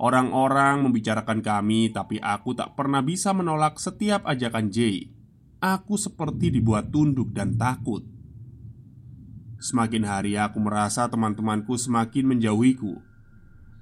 Orang-orang 0.00 0.88
membicarakan 0.88 1.44
kami, 1.44 1.92
tapi 1.92 2.16
aku 2.16 2.56
tak 2.56 2.72
pernah 2.80 3.04
bisa 3.04 3.36
menolak 3.36 3.76
setiap 3.76 4.24
ajakan 4.24 4.72
Jay. 4.72 5.12
Aku 5.60 6.00
seperti 6.00 6.48
dibuat 6.48 6.88
tunduk 6.88 7.36
dan 7.36 7.60
takut. 7.60 8.08
Semakin 9.60 10.04
hari 10.08 10.40
aku 10.40 10.56
merasa 10.60 11.04
teman-temanku 11.12 11.76
semakin 11.76 12.24
menjauhiku. 12.24 13.04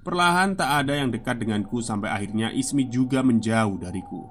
Perlahan 0.03 0.55
tak 0.59 0.83
ada 0.83 0.99
yang 0.99 1.15
dekat 1.15 1.39
denganku 1.39 1.79
sampai 1.79 2.11
akhirnya 2.11 2.51
Ismi 2.51 2.91
juga 2.91 3.23
menjauh 3.23 3.79
dariku. 3.79 4.27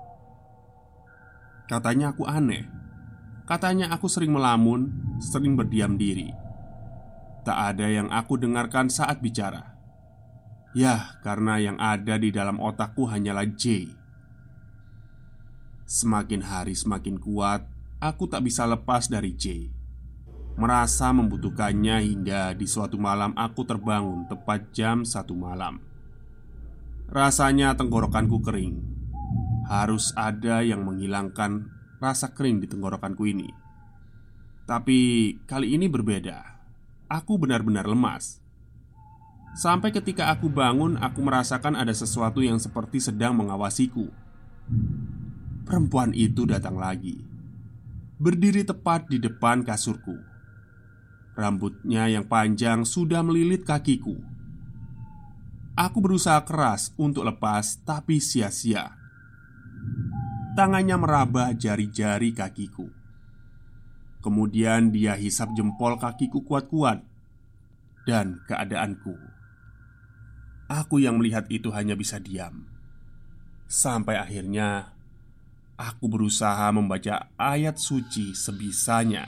Katanya 1.64 2.12
aku 2.12 2.28
aneh. 2.28 2.83
Katanya 3.44 3.92
aku 3.92 4.08
sering 4.08 4.32
melamun, 4.32 4.88
sering 5.20 5.52
berdiam 5.52 6.00
diri. 6.00 6.32
Tak 7.44 7.76
ada 7.76 7.92
yang 7.92 8.08
aku 8.08 8.40
dengarkan 8.40 8.88
saat 8.88 9.20
bicara. 9.20 9.76
Ya, 10.72 11.20
karena 11.20 11.60
yang 11.60 11.76
ada 11.76 12.16
di 12.16 12.32
dalam 12.32 12.56
otakku 12.56 13.04
hanyalah 13.04 13.44
J. 13.52 13.92
Semakin 15.84 16.40
hari 16.40 16.72
semakin 16.72 17.20
kuat, 17.20 17.68
aku 18.00 18.24
tak 18.32 18.48
bisa 18.48 18.64
lepas 18.64 19.12
dari 19.12 19.36
J. 19.36 19.68
Merasa 20.56 21.12
membutuhkannya 21.12 22.00
hingga 22.00 22.56
di 22.56 22.64
suatu 22.64 22.96
malam 22.96 23.36
aku 23.36 23.68
terbangun 23.68 24.24
tepat 24.24 24.72
jam 24.72 25.04
satu 25.04 25.36
malam. 25.36 25.84
Rasanya 27.12 27.76
tenggorokanku 27.76 28.40
kering. 28.40 28.80
Harus 29.68 30.16
ada 30.16 30.64
yang 30.64 30.86
menghilangkan 30.88 31.73
rasa 32.04 32.36
kering 32.36 32.60
di 32.60 32.68
tenggorokanku 32.68 33.24
ini. 33.24 33.48
Tapi 34.68 34.98
kali 35.48 35.72
ini 35.72 35.88
berbeda. 35.88 36.52
Aku 37.08 37.40
benar-benar 37.40 37.88
lemas 37.88 38.44
Sampai 39.54 39.94
ketika 39.94 40.34
aku 40.34 40.50
bangun, 40.50 40.98
aku 40.98 41.22
merasakan 41.22 41.78
ada 41.78 41.94
sesuatu 41.94 42.42
yang 42.42 42.58
seperti 42.58 42.98
sedang 42.98 43.38
mengawasiku. 43.38 44.10
Perempuan 45.62 46.10
itu 46.10 46.42
datang 46.42 46.74
lagi, 46.74 47.22
berdiri 48.18 48.66
tepat 48.66 49.06
di 49.06 49.22
depan 49.22 49.62
kasurku. 49.62 50.18
Rambutnya 51.38 52.10
yang 52.10 52.26
panjang 52.26 52.82
sudah 52.82 53.22
melilit 53.22 53.62
kakiku. 53.62 54.18
Aku 55.78 56.02
berusaha 56.02 56.42
keras 56.42 56.90
untuk 56.98 57.22
lepas, 57.22 57.78
tapi 57.86 58.18
sia-sia. 58.18 59.03
Tangannya 60.54 60.94
meraba 60.94 61.50
jari-jari 61.50 62.30
kakiku. 62.30 62.86
Kemudian 64.22 64.94
dia 64.94 65.18
hisap 65.18 65.50
jempol 65.58 65.98
kakiku 65.98 66.46
kuat-kuat, 66.46 67.02
dan 68.06 68.40
keadaanku. 68.46 69.18
Aku 70.70 71.02
yang 71.02 71.18
melihat 71.20 71.50
itu 71.50 71.74
hanya 71.74 71.98
bisa 71.98 72.22
diam. 72.22 72.64
Sampai 73.68 74.16
akhirnya 74.16 74.94
Aku 75.74 76.06
berusaha 76.06 76.70
membaca 76.70 77.34
ayat 77.34 77.82
suci 77.82 78.30
sebisanya. 78.30 79.26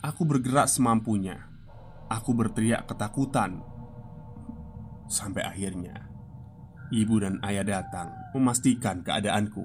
Aku 0.00 0.24
bergerak 0.24 0.64
semampunya. 0.64 1.44
Aku 2.08 2.32
berteriak 2.32 2.88
ketakutan. 2.88 3.60
Sampai 5.04 5.44
akhirnya 5.44 6.08
Ibu 6.88 7.20
dan 7.20 7.36
ayah 7.44 7.68
datang 7.68 8.23
Memastikan 8.34 9.06
keadaanku. 9.06 9.62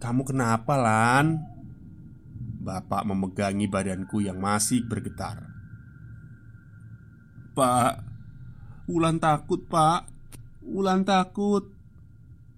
Kamu 0.00 0.22
kenapa 0.24 0.80
Lan? 0.80 1.44
Bapak 2.64 3.04
memegangi 3.04 3.68
badanku 3.68 4.24
yang 4.24 4.40
masih 4.40 4.84
bergetar. 4.88 5.44
Pak 7.52 8.04
Wulan 8.84 9.16
takut 9.16 9.64
pak. 9.64 10.08
Ulan 10.64 11.08
takut. 11.08 11.72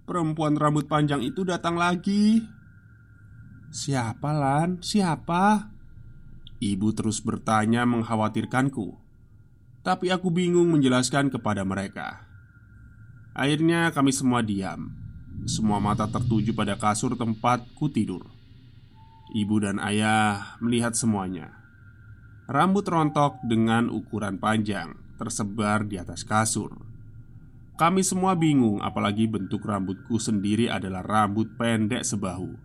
Perempuan 0.07 0.55
rambut 0.55 0.87
panjang 0.87 1.23
itu 1.23 1.47
datang 1.47 1.79
lagi. 1.79 2.43
Siapa 3.71 4.31
Lan? 4.35 4.83
Siapa? 4.83 5.71
Ibu 6.63 6.89
terus 6.95 7.23
bertanya 7.23 7.87
mengkhawatirkanku. 7.87 8.99
Tapi 9.87 10.07
aku 10.11 10.35
bingung 10.35 10.71
menjelaskan 10.71 11.31
kepada 11.31 11.63
mereka 11.63 12.26
Akhirnya 13.37 13.93
kami 13.93 14.17
semua 14.17 14.41
diam 14.41 14.89
Semua 15.45 15.77
mata 15.77 16.09
tertuju 16.09 16.57
pada 16.57 16.81
kasur 16.81 17.13
tempatku 17.21 17.93
tidur 17.93 18.25
Ibu 19.37 19.61
dan 19.61 19.77
ayah 19.85 20.57
melihat 20.65 20.97
semuanya 20.97 21.53
Rambut 22.49 22.89
rontok 22.89 23.45
dengan 23.45 23.93
ukuran 23.93 24.41
panjang 24.41 24.97
tersebar 25.21 25.85
di 25.85 26.01
atas 26.01 26.25
kasur 26.25 26.87
kami 27.77 28.01
semua 28.01 28.33
bingung, 28.33 28.81
apalagi 28.81 29.29
bentuk 29.29 29.61
rambutku 29.61 30.17
sendiri 30.17 30.65
adalah 30.73 31.05
rambut 31.05 31.61
pendek 31.61 32.09
sebahu. 32.09 32.57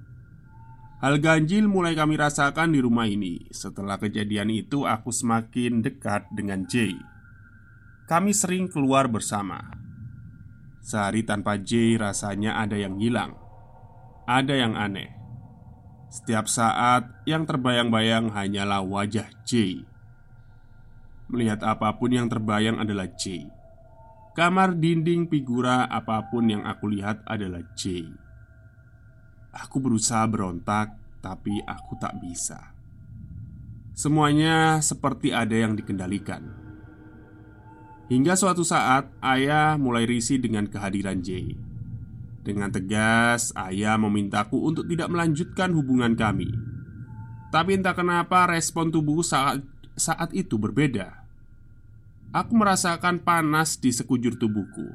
Hal 1.04 1.20
ganjil 1.20 1.68
mulai 1.68 2.00
kami 2.00 2.16
rasakan 2.16 2.72
di 2.72 2.80
rumah 2.80 3.12
ini. 3.12 3.44
Setelah 3.52 4.00
kejadian 4.00 4.48
itu, 4.56 4.88
aku 4.88 5.12
semakin 5.12 5.84
dekat 5.84 6.32
dengan 6.32 6.64
Jay. 6.64 6.96
Kami 8.08 8.32
sering 8.32 8.72
keluar 8.72 9.12
bersama. 9.12 9.60
Sehari 10.82 11.22
tanpa 11.22 11.62
Jay, 11.62 11.96
rasanya 11.96 12.58
ada 12.58 12.74
yang 12.74 12.98
hilang, 12.98 13.38
ada 14.26 14.58
yang 14.58 14.74
aneh. 14.74 15.14
Setiap 16.12 16.50
saat 16.52 17.08
yang 17.24 17.48
terbayang-bayang 17.48 18.34
hanyalah 18.34 18.84
wajah 18.84 19.30
Jay. 19.48 19.88
Melihat 21.32 21.64
apa 21.64 21.96
pun 21.96 22.12
yang 22.12 22.28
terbayang 22.28 22.82
adalah 22.82 23.08
Jay. 23.16 23.48
Kamar 24.32 24.76
dinding 24.80 25.28
figura 25.28 25.92
apa 25.92 26.28
pun 26.32 26.48
yang 26.48 26.64
aku 26.64 26.88
lihat 26.88 27.24
adalah 27.28 27.64
J. 27.76 28.08
Aku 29.52 29.84
berusaha 29.84 30.24
berontak, 30.24 30.96
tapi 31.20 31.60
aku 31.68 32.00
tak 32.00 32.16
bisa. 32.24 32.72
Semuanya 33.92 34.80
seperti 34.80 35.36
ada 35.36 35.52
yang 35.52 35.76
dikendalikan. 35.76 36.61
Hingga 38.12 38.36
suatu 38.36 38.68
saat, 38.68 39.08
ayah 39.24 39.80
mulai 39.80 40.04
risih 40.04 40.36
dengan 40.36 40.68
kehadiran 40.68 41.24
J. 41.24 41.56
Dengan 42.44 42.68
tegas, 42.68 43.56
ayah 43.56 43.96
memintaku 43.96 44.60
untuk 44.68 44.84
tidak 44.92 45.08
melanjutkan 45.08 45.72
hubungan 45.72 46.20
kami. 46.20 46.52
Tapi 47.56 47.80
entah 47.80 47.96
kenapa 47.96 48.52
respon 48.52 48.92
tubuh 48.92 49.24
saat 49.24 49.64
saat 49.96 50.36
itu 50.36 50.60
berbeda. 50.60 51.24
Aku 52.36 52.52
merasakan 52.52 53.24
panas 53.24 53.80
di 53.80 53.96
sekujur 53.96 54.36
tubuhku. 54.36 54.92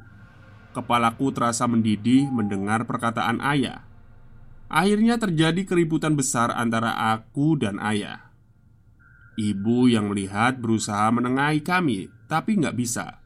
Kepalaku 0.77 1.33
terasa 1.33 1.65
mendidih 1.65 2.29
mendengar 2.29 2.85
perkataan 2.85 3.41
ayah. 3.41 3.81
Akhirnya 4.69 5.17
terjadi 5.17 5.65
keributan 5.65 6.13
besar 6.13 6.53
antara 6.53 6.93
aku 7.17 7.57
dan 7.57 7.81
ayah. 7.81 8.26
Ibu 9.37 9.93
yang 9.93 10.09
melihat 10.09 10.57
berusaha 10.57 11.13
menengahi 11.13 11.61
kami, 11.61 12.09
tapi 12.25 12.57
nggak 12.57 12.73
bisa. 12.73 13.21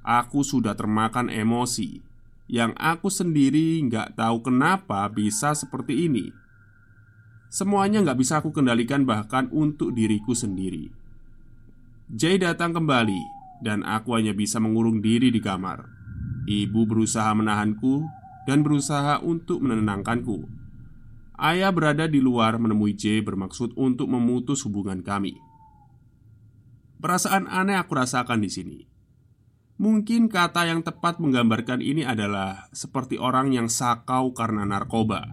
Aku 0.00 0.40
sudah 0.40 0.72
termakan 0.72 1.28
emosi 1.28 2.00
yang 2.50 2.74
aku 2.74 3.06
sendiri 3.06 3.78
nggak 3.86 4.18
tahu 4.18 4.42
kenapa 4.42 5.06
bisa 5.06 5.54
seperti 5.54 6.10
ini. 6.10 6.34
Semuanya 7.46 8.02
nggak 8.02 8.18
bisa 8.18 8.42
aku 8.42 8.50
kendalikan 8.50 9.06
bahkan 9.06 9.46
untuk 9.54 9.94
diriku 9.94 10.34
sendiri. 10.34 10.90
Jay 12.10 12.42
datang 12.42 12.74
kembali 12.74 13.22
dan 13.62 13.86
aku 13.86 14.18
hanya 14.18 14.34
bisa 14.34 14.58
mengurung 14.58 14.98
diri 14.98 15.30
di 15.30 15.38
kamar. 15.38 15.86
Ibu 16.50 16.90
berusaha 16.90 17.30
menahanku 17.38 18.02
dan 18.50 18.66
berusaha 18.66 19.22
untuk 19.22 19.62
menenangkanku. 19.62 20.42
Ayah 21.38 21.70
berada 21.70 22.10
di 22.10 22.18
luar 22.18 22.58
menemui 22.58 22.98
J 22.98 23.22
bermaksud 23.22 23.78
untuk 23.78 24.10
memutus 24.10 24.66
hubungan 24.66 25.06
kami. 25.06 25.49
Perasaan 27.00 27.48
aneh 27.48 27.80
aku 27.80 27.96
rasakan 27.96 28.44
di 28.44 28.50
sini. 28.52 28.78
Mungkin 29.80 30.28
kata 30.28 30.68
yang 30.68 30.84
tepat 30.84 31.16
menggambarkan 31.24 31.80
ini 31.80 32.04
adalah 32.04 32.68
seperti 32.76 33.16
orang 33.16 33.56
yang 33.56 33.72
sakau 33.72 34.36
karena 34.36 34.68
narkoba. 34.68 35.32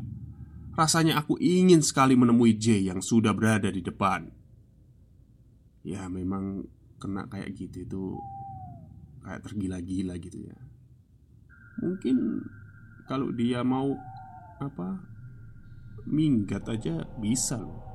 Rasanya 0.71 1.19
aku 1.19 1.36
ingin 1.43 1.84
sekali 1.84 2.15
menemui 2.15 2.56
J 2.56 2.80
yang 2.80 3.03
sudah 3.03 3.36
berada 3.36 3.67
di 3.67 3.84
depan. 3.84 4.32
Ya, 5.84 6.08
memang 6.08 6.63
kena 6.97 7.30
kayak 7.30 7.53
gitu 7.53 7.86
itu 7.86 8.03
kayak 9.21 9.45
tergila-gila 9.45 10.17
gitu 10.17 10.49
ya 10.49 10.58
mungkin 11.77 12.41
kalau 13.06 13.30
dia 13.30 13.62
mau 13.62 13.93
apa 14.58 14.97
minggat 16.10 16.65
aja 16.65 17.06
bisa 17.21 17.62
loh 17.62 17.86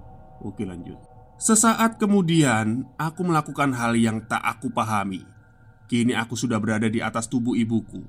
oke 0.46 0.62
lanjut 0.62 0.98
sesaat 1.42 1.98
kemudian 1.98 2.86
aku 2.94 3.26
melakukan 3.26 3.74
hal 3.74 3.98
yang 3.98 4.22
tak 4.22 4.38
aku 4.46 4.70
pahami 4.70 5.26
kini 5.90 6.14
aku 6.14 6.38
sudah 6.38 6.62
berada 6.62 6.86
di 6.86 7.02
atas 7.02 7.26
tubuh 7.26 7.58
ibuku 7.58 8.06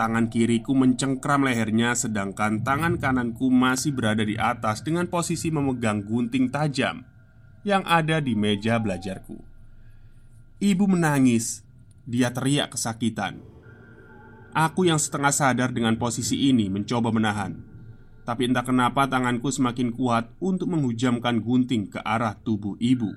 Tangan 0.00 0.32
kiriku 0.32 0.72
mencengkram 0.72 1.44
lehernya 1.44 1.92
sedangkan 1.92 2.64
tangan 2.64 2.96
kananku 2.96 3.52
masih 3.52 3.92
berada 3.92 4.24
di 4.24 4.32
atas 4.32 4.80
dengan 4.80 5.04
posisi 5.04 5.52
memegang 5.52 6.00
gunting 6.00 6.48
tajam 6.48 7.04
yang 7.68 7.84
ada 7.84 8.16
di 8.24 8.32
meja 8.32 8.80
belajarku. 8.80 9.36
Ibu 10.56 10.84
menangis. 10.88 11.60
Dia 12.08 12.32
teriak 12.32 12.72
kesakitan. 12.72 13.44
Aku 14.56 14.88
yang 14.88 14.96
setengah 14.96 15.36
sadar 15.36 15.68
dengan 15.68 16.00
posisi 16.00 16.48
ini 16.48 16.72
mencoba 16.72 17.12
menahan. 17.12 17.69
Tapi 18.22 18.52
entah 18.52 18.62
kenapa 18.62 19.08
tanganku 19.08 19.48
semakin 19.48 19.90
kuat 19.90 20.30
untuk 20.38 20.70
menghujamkan 20.70 21.40
gunting 21.40 21.88
ke 21.88 21.98
arah 22.04 22.36
tubuh 22.36 22.76
ibu. 22.78 23.10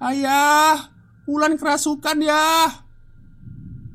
Ayah, 0.00 0.92
Ulan 1.26 1.58
kerasukan 1.58 2.22
ya 2.22 2.70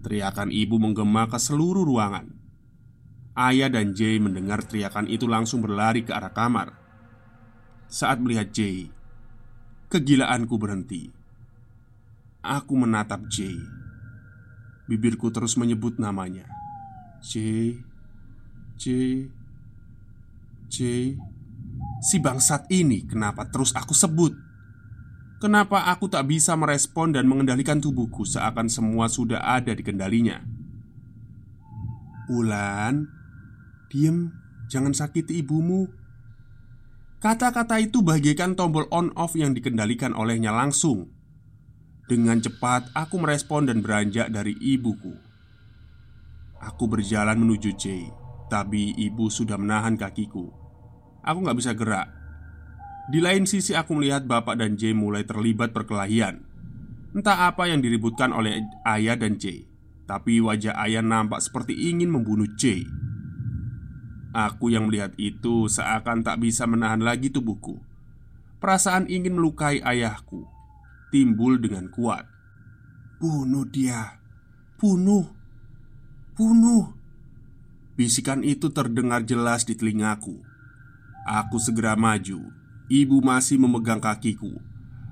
Teriakan 0.04 0.52
ibu 0.52 0.76
menggema 0.82 1.32
ke 1.32 1.40
seluruh 1.40 1.88
ruangan 1.88 2.28
Ayah 3.38 3.72
dan 3.72 3.96
Jay 3.96 4.20
mendengar 4.20 4.66
teriakan 4.66 5.08
itu 5.08 5.30
langsung 5.30 5.64
berlari 5.64 6.04
ke 6.04 6.12
arah 6.12 6.34
kamar 6.34 6.76
Saat 7.88 8.20
melihat 8.20 8.52
Jay 8.52 8.92
Kegilaanku 9.88 10.60
berhenti 10.60 11.08
Aku 12.42 12.74
menatap 12.74 13.30
J. 13.30 13.54
Bibirku 14.90 15.30
terus 15.30 15.56
menyebut 15.62 16.02
namanya. 16.02 16.50
J. 17.22 17.78
J. 18.82 18.86
J. 20.66 20.78
Si 22.02 22.18
bangsat 22.18 22.66
ini 22.74 23.06
kenapa 23.06 23.46
terus 23.46 23.78
aku 23.78 23.94
sebut? 23.94 24.34
Kenapa 25.38 25.86
aku 25.94 26.10
tak 26.10 26.26
bisa 26.26 26.58
merespon 26.58 27.14
dan 27.14 27.30
mengendalikan 27.30 27.78
tubuhku 27.78 28.26
seakan 28.26 28.74
semua 28.74 29.06
sudah 29.06 29.38
ada 29.38 29.78
di 29.78 29.86
kendalinya? 29.86 30.42
Ulan, 32.34 33.06
diem, 33.94 34.34
jangan 34.66 34.98
sakiti 34.98 35.46
ibumu. 35.46 35.86
Kata-kata 37.22 37.78
itu 37.78 38.02
bagaikan 38.02 38.58
tombol 38.58 38.90
on-off 38.90 39.38
yang 39.38 39.54
dikendalikan 39.54 40.18
olehnya 40.18 40.50
langsung 40.50 41.06
dengan 42.10 42.42
cepat 42.42 42.90
aku 42.98 43.22
merespon 43.22 43.70
dan 43.70 43.86
beranjak 43.86 44.34
dari 44.34 44.58
ibuku 44.58 45.14
Aku 46.66 46.90
berjalan 46.90 47.38
menuju 47.38 47.78
J 47.78 47.86
Tapi 48.52 49.00
ibu 49.00 49.32
sudah 49.32 49.56
menahan 49.56 49.96
kakiku. 49.96 50.52
Aku 51.24 51.40
gak 51.40 51.56
bisa 51.56 51.72
gerak. 51.72 52.12
Di 53.08 53.24
lain 53.24 53.48
sisi 53.48 53.72
aku 53.72 53.96
melihat 53.96 54.28
bapak 54.28 54.60
dan 54.60 54.76
J 54.76 54.92
mulai 54.92 55.24
terlibat 55.24 55.72
perkelahian. 55.72 56.44
Entah 57.16 57.48
apa 57.48 57.72
yang 57.72 57.80
diributkan 57.80 58.36
oleh 58.36 58.68
ayah 58.88 59.20
dan 59.20 59.36
J 59.36 59.68
Tapi 60.04 60.44
wajah 60.44 60.76
ayah 60.84 61.00
nampak 61.00 61.40
seperti 61.40 61.72
ingin 61.92 62.12
membunuh 62.12 62.48
J. 62.60 62.84
Aku 64.36 64.68
yang 64.68 64.92
melihat 64.92 65.16
itu 65.16 65.72
seakan 65.72 66.24
tak 66.24 66.44
bisa 66.44 66.68
menahan 66.68 67.00
lagi 67.00 67.32
tubuhku. 67.32 67.80
Perasaan 68.60 69.08
ingin 69.08 69.40
melukai 69.40 69.80
ayahku 69.80 70.44
timbul 71.12 71.60
dengan 71.60 71.92
kuat. 71.92 72.28
"Bunuh 73.20 73.68
dia, 73.68 74.20
bunuh, 74.80 75.28
bunuh!" 76.36 77.01
Bisikan 78.02 78.42
itu 78.42 78.74
terdengar 78.74 79.22
jelas 79.22 79.62
di 79.62 79.78
telingaku. 79.78 80.42
Aku 81.22 81.62
segera 81.62 81.94
maju. 81.94 82.50
Ibu 82.90 83.22
masih 83.22 83.62
memegang 83.62 84.02
kakiku. 84.02 84.58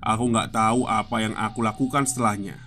Aku 0.01 0.25
nggak 0.33 0.57
tahu 0.57 0.89
apa 0.89 1.21
yang 1.21 1.37
aku 1.37 1.61
lakukan 1.61 2.09
setelahnya. 2.09 2.57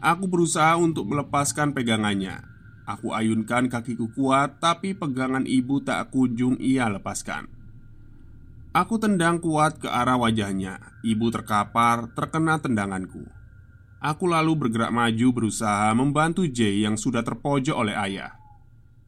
Aku 0.00 0.24
berusaha 0.24 0.72
untuk 0.80 1.04
melepaskan 1.04 1.76
pegangannya. 1.76 2.40
Aku 2.88 3.12
ayunkan 3.12 3.68
kakiku 3.68 4.08
kuat, 4.16 4.56
tapi 4.56 4.96
pegangan 4.96 5.44
ibu 5.44 5.84
tak 5.84 6.08
kunjung 6.08 6.56
ia 6.56 6.88
lepaskan. 6.88 7.44
Aku 8.72 8.96
tendang 8.96 9.36
kuat 9.36 9.76
ke 9.76 9.88
arah 9.92 10.16
wajahnya. 10.16 10.80
Ibu 11.04 11.28
terkapar 11.28 12.08
terkena 12.16 12.56
tendanganku. 12.56 13.28
Aku 14.00 14.32
lalu 14.32 14.56
bergerak 14.56 14.96
maju 14.96 15.28
berusaha 15.28 15.92
membantu 15.92 16.48
Jay 16.48 16.88
yang 16.88 16.96
sudah 16.96 17.20
terpojok 17.20 17.76
oleh 17.76 17.92
ayah. 18.00 18.41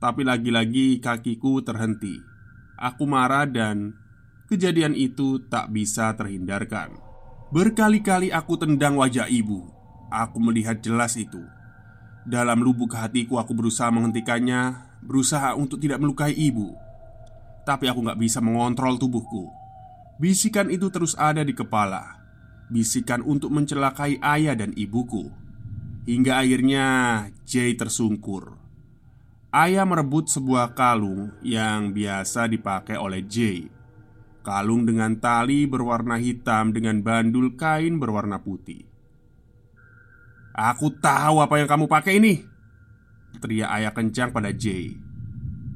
Tapi 0.04 0.20
lagi-lagi 0.20 1.00
kakiku 1.00 1.64
terhenti. 1.64 2.20
Aku 2.76 3.08
marah 3.08 3.48
dan 3.48 3.96
kejadian 4.52 4.92
itu 4.92 5.40
tak 5.48 5.72
bisa 5.72 6.12
terhindarkan. 6.12 6.92
Berkali-kali 7.48 8.28
aku 8.28 8.60
tendang 8.60 9.00
wajah 9.00 9.32
ibu. 9.32 9.64
Aku 10.12 10.44
melihat 10.44 10.84
jelas 10.84 11.16
itu. 11.16 11.40
Dalam 12.28 12.60
lubuk 12.60 12.92
hatiku 12.92 13.40
aku 13.40 13.56
berusaha 13.56 13.88
menghentikannya, 13.88 14.76
berusaha 15.00 15.56
untuk 15.56 15.80
tidak 15.80 16.04
melukai 16.04 16.36
ibu. 16.36 16.76
Tapi 17.64 17.88
aku 17.88 18.04
gak 18.04 18.20
bisa 18.20 18.44
mengontrol 18.44 19.00
tubuhku. 19.00 19.48
Bisikan 20.20 20.68
itu 20.68 20.92
terus 20.92 21.16
ada 21.16 21.40
di 21.40 21.56
kepala 21.56 22.20
bisikan 22.68 23.20
untuk 23.24 23.52
mencelakai 23.52 24.20
ayah 24.20 24.56
dan 24.56 24.72
ibuku. 24.76 25.28
Hingga 26.04 26.44
akhirnya 26.44 26.86
Jay 27.48 27.72
tersungkur. 27.78 28.63
Ayah 29.54 29.86
merebut 29.86 30.26
sebuah 30.26 30.74
kalung 30.74 31.30
yang 31.38 31.94
biasa 31.94 32.50
dipakai 32.50 32.98
oleh 32.98 33.22
Jay. 33.22 33.70
Kalung 34.42 34.82
dengan 34.82 35.14
tali 35.22 35.62
berwarna 35.70 36.18
hitam 36.18 36.74
dengan 36.74 36.98
bandul 37.06 37.54
kain 37.54 38.02
berwarna 38.02 38.42
putih. 38.42 38.82
Aku 40.58 40.98
tahu 40.98 41.38
apa 41.38 41.54
yang 41.62 41.70
kamu 41.70 41.86
pakai 41.86 42.18
ini. 42.18 42.42
Teriak 43.38 43.70
ayah 43.78 43.94
kencang 43.94 44.34
pada 44.34 44.50
Jay. 44.50 44.98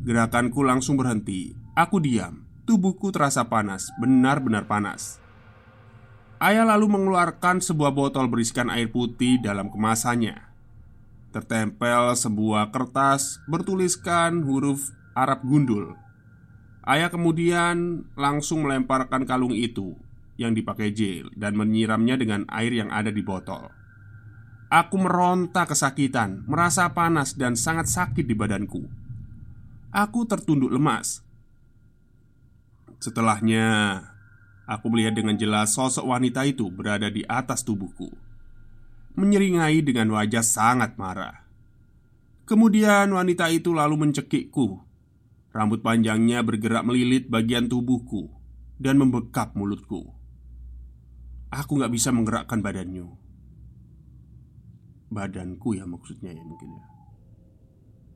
Gerakanku 0.03 0.59
langsung 0.67 0.99
berhenti. 0.99 1.55
Aku 1.79 2.03
diam. 2.03 2.51
Tubuhku 2.67 3.15
terasa 3.15 3.47
panas, 3.47 3.95
benar-benar 4.03 4.67
panas. 4.67 5.23
Ayah 6.43 6.67
lalu 6.67 6.99
mengeluarkan 6.99 7.63
sebuah 7.63 7.95
botol 7.95 8.27
berisikan 8.27 8.75
air 8.75 8.91
putih 8.91 9.39
dalam 9.39 9.71
kemasannya. 9.71 10.48
Tertempel 11.29 12.17
sebuah 12.17 12.73
kertas 12.73 13.45
bertuliskan 13.45 14.45
huruf 14.49 14.93
Arab 15.13 15.45
gundul. 15.45 15.93
Ayah 16.89 17.13
kemudian 17.13 18.09
langsung 18.17 18.65
melemparkan 18.65 19.29
kalung 19.29 19.53
itu 19.53 19.93
yang 20.41 20.57
dipakai 20.57 20.89
Jill 20.95 21.29
dan 21.37 21.53
menyiramnya 21.53 22.17
dengan 22.17 22.49
air 22.49 22.73
yang 22.73 22.89
ada 22.89 23.13
di 23.13 23.21
botol. 23.21 23.69
Aku 24.73 24.97
meronta 24.97 25.69
kesakitan, 25.69 26.49
merasa 26.49 26.89
panas 26.97 27.37
dan 27.37 27.57
sangat 27.57 27.93
sakit 27.93 28.25
di 28.25 28.33
badanku. 28.37 28.89
Aku 29.93 30.25
tertunduk 30.29 30.73
lemas. 30.73 31.25
Setelahnya, 33.01 34.01
Aku 34.69 34.93
melihat 34.93 35.17
dengan 35.17 35.33
jelas 35.41 35.73
sosok 35.73 36.05
wanita 36.13 36.45
itu 36.45 36.69
berada 36.69 37.09
di 37.09 37.25
atas 37.25 37.65
tubuhku 37.65 38.13
Menyeringai 39.15 39.81
dengan 39.81 40.13
wajah 40.13 40.45
sangat 40.45 40.99
marah. 41.01 41.49
Kemudian 42.49 43.13
wanita 43.13 43.53
itu 43.53 43.77
lalu 43.77 44.09
mencekikku. 44.09 44.81
Rambut 45.53 45.85
panjangnya 45.85 46.45
bergerak 46.45 46.85
melilit 46.85 47.33
bagian 47.33 47.73
tubuhku 47.73 48.29
Dan 48.77 49.01
membekap 49.01 49.57
mulutku. 49.57 50.13
Aku 51.49 51.81
gak 51.81 51.93
bisa 51.93 52.13
menggerakkan 52.13 52.61
badannya. 52.61 53.09
Badanku 55.09 55.73
ya 55.73 55.89
maksudnya 55.89 56.37
ya 56.37 56.45
mungkin 56.45 56.77
ya. 56.77 56.85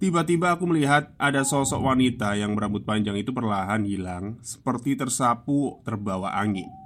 Tiba-tiba 0.03 0.59
aku 0.59 0.67
melihat 0.67 1.15
ada 1.15 1.47
sosok 1.47 1.79
wanita 1.79 2.35
yang 2.35 2.59
berambut 2.59 2.83
panjang 2.83 3.23
itu 3.23 3.31
perlahan 3.31 3.87
hilang 3.87 4.43
Seperti 4.43 4.99
tersapu 4.99 5.79
terbawa 5.87 6.35
angin 6.35 6.82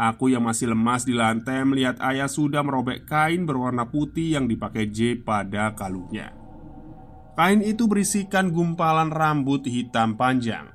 Aku 0.00 0.32
yang 0.32 0.48
masih 0.48 0.72
lemas 0.72 1.04
di 1.04 1.12
lantai 1.12 1.60
melihat 1.68 2.00
ayah 2.00 2.24
sudah 2.24 2.64
merobek 2.64 3.04
kain 3.04 3.44
berwarna 3.44 3.84
putih 3.84 4.32
yang 4.32 4.48
dipakai 4.48 4.88
J 4.88 5.20
pada 5.20 5.76
kalungnya 5.76 6.40
Kain 7.40 7.64
itu 7.64 7.88
berisikan 7.88 8.52
gumpalan 8.52 9.08
rambut 9.08 9.64
hitam 9.64 10.12
panjang. 10.12 10.68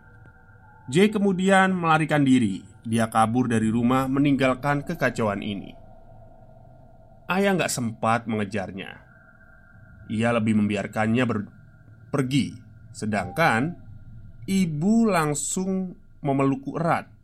J 0.90 1.14
kemudian 1.14 1.78
melarikan 1.78 2.26
diri. 2.26 2.66
Dia 2.82 3.06
kabur 3.06 3.46
dari 3.46 3.70
rumah 3.70 4.10
meninggalkan 4.10 4.82
kekacauan 4.82 5.46
ini. 5.46 5.74
Ayah 7.30 7.54
nggak 7.54 7.70
sempat 7.70 8.26
mengejarnya. 8.26 8.98
Ia 10.10 10.30
lebih 10.34 10.58
membiarkannya 10.58 11.24
ber 11.26 11.50
pergi, 12.10 12.54
sedangkan 12.94 13.74
ibu 14.50 15.06
langsung 15.06 15.94
memelukku 16.26 16.82
erat. 16.82 17.15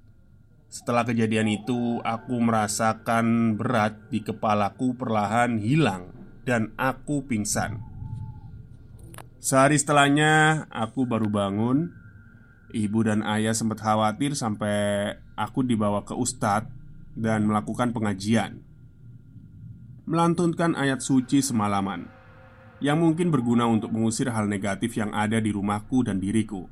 Setelah 0.72 1.04
kejadian 1.04 1.52
itu, 1.52 2.00
aku 2.00 2.40
merasakan 2.40 3.60
berat 3.60 4.08
di 4.08 4.24
kepalaku 4.24 4.96
perlahan 4.96 5.60
hilang, 5.60 6.16
dan 6.48 6.72
aku 6.80 7.28
pingsan. 7.28 7.84
Sehari 9.44 9.76
setelahnya, 9.76 10.64
aku 10.72 11.04
baru 11.04 11.28
bangun. 11.28 11.92
Ibu 12.72 13.04
dan 13.04 13.20
ayah 13.28 13.52
sempat 13.52 13.84
khawatir 13.84 14.32
sampai 14.32 15.12
aku 15.36 15.60
dibawa 15.60 16.08
ke 16.08 16.16
ustadz 16.16 16.72
dan 17.20 17.44
melakukan 17.44 17.92
pengajian, 17.92 18.64
melantunkan 20.08 20.80
ayat 20.80 21.04
suci 21.04 21.44
semalaman 21.44 22.08
yang 22.80 22.96
mungkin 23.04 23.28
berguna 23.28 23.68
untuk 23.68 23.92
mengusir 23.92 24.32
hal 24.32 24.48
negatif 24.48 24.96
yang 24.96 25.12
ada 25.12 25.44
di 25.44 25.52
rumahku 25.52 26.08
dan 26.08 26.24
diriku. 26.24 26.72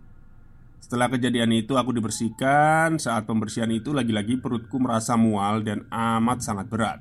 Setelah 0.80 1.12
kejadian 1.12 1.52
itu, 1.54 1.76
aku 1.76 1.92
dibersihkan. 1.92 2.98
Saat 2.98 3.28
pembersihan 3.28 3.70
itu, 3.70 3.92
lagi-lagi 3.92 4.40
perutku 4.40 4.80
merasa 4.80 5.20
mual 5.20 5.62
dan 5.62 5.86
amat 5.92 6.40
sangat 6.42 6.68
berat. 6.72 7.00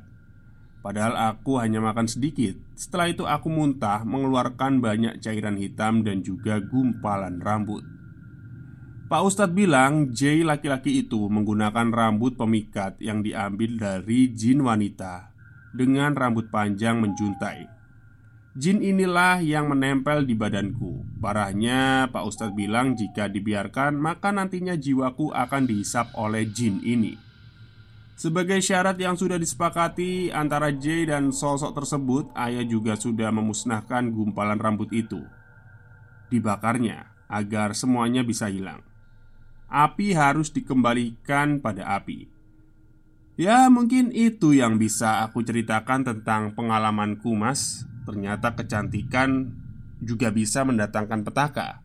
Padahal 0.83 1.35
aku 1.35 1.59
hanya 1.59 1.83
makan 1.83 2.07
sedikit. 2.07 2.55
Setelah 2.79 3.11
itu, 3.11 3.25
aku 3.27 3.49
muntah, 3.51 4.03
mengeluarkan 4.03 4.79
banyak 4.83 5.19
cairan 5.23 5.59
hitam 5.59 6.07
dan 6.07 6.23
juga 6.23 6.61
gumpalan 6.63 7.43
rambut. 7.43 7.83
Pak 9.09 9.23
Ustadz 9.25 9.57
bilang, 9.57 10.13
J 10.13 10.45
laki-laki 10.45 11.01
itu 11.01 11.33
menggunakan 11.33 11.89
rambut 11.89 12.37
pemikat 12.37 13.01
yang 13.01 13.25
diambil 13.25 13.81
dari 13.81 14.29
jin 14.37 14.61
wanita 14.61 15.33
dengan 15.73 16.13
rambut 16.13 16.53
panjang 16.53 17.01
menjuntai. 17.01 17.78
Jin 18.57 18.81
inilah 18.81 19.45
yang 19.45 19.69
menempel 19.69 20.25
di 20.25 20.33
badanku. 20.33 21.05
Parahnya 21.21 22.09
Pak 22.09 22.25
Ustadz 22.25 22.57
bilang 22.57 22.95
jika 22.95 23.27
dibiarkan 23.27 23.99
Maka 23.99 24.31
nantinya 24.31 24.79
jiwaku 24.79 25.35
akan 25.35 25.69
dihisap 25.69 26.15
oleh 26.17 26.49
jin 26.49 26.81
ini. 26.81 27.19
Sebagai 28.19 28.59
syarat 28.59 28.99
yang 28.99 29.15
sudah 29.15 29.39
disepakati 29.39 30.35
antara 30.35 30.75
J 30.75 31.07
dan 31.07 31.31
sosok 31.31 31.71
tersebut 31.71 32.35
Ayah 32.35 32.67
juga 32.67 32.99
sudah 32.99 33.31
memusnahkan 33.31 34.11
gumpalan 34.11 34.59
rambut 34.59 34.91
itu. 34.91 35.23
Dibakarnya 36.27 37.15
agar 37.31 37.79
semuanya 37.79 38.27
bisa 38.27 38.51
hilang. 38.51 38.83
Api 39.71 40.19
harus 40.19 40.51
dikembalikan 40.51 41.63
pada 41.63 41.95
api. 41.95 42.27
Ya 43.39 43.71
mungkin 43.71 44.11
itu 44.11 44.51
yang 44.51 44.83
bisa 44.83 45.23
aku 45.23 45.47
ceritakan 45.47 46.03
tentang 46.03 46.59
pengalamanku 46.59 47.39
mas 47.39 47.87
Ternyata 48.09 48.57
kecantikan 48.57 49.53
juga 50.01 50.33
bisa 50.33 50.65
mendatangkan 50.65 51.29
petaka. 51.29 51.85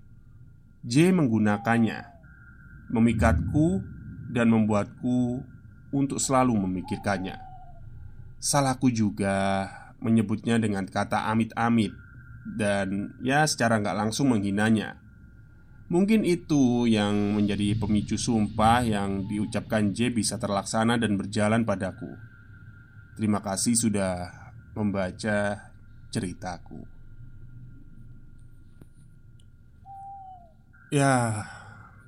J 0.87 1.11
menggunakannya, 1.11 1.99
memikatku 2.95 3.83
dan 4.31 4.47
membuatku 4.47 5.43
untuk 5.91 6.23
selalu 6.23 6.55
memikirkannya. 6.63 7.35
Salahku 8.39 8.87
juga 8.87 9.67
menyebutnya 9.99 10.55
dengan 10.63 10.87
kata 10.87 11.27
amit-amit 11.27 11.91
dan 12.55 13.19
ya 13.19 13.43
secara 13.43 13.83
nggak 13.83 14.07
langsung 14.07 14.31
menghinanya. 14.31 15.03
Mungkin 15.91 16.23
itu 16.23 16.87
yang 16.87 17.35
menjadi 17.35 17.75
pemicu 17.75 18.15
sumpah 18.15 18.79
yang 18.87 19.27
diucapkan 19.27 19.91
J 19.91 20.15
bisa 20.15 20.39
terlaksana 20.39 20.95
dan 20.95 21.19
berjalan 21.19 21.67
padaku. 21.67 22.15
Terima 23.19 23.43
kasih 23.43 23.75
sudah 23.75 24.31
membaca 24.73 25.72
ceritaku. 26.13 26.85
Ya, 30.93 31.41